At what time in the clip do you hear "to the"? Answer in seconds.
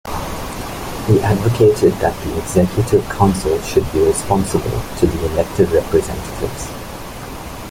4.97-5.27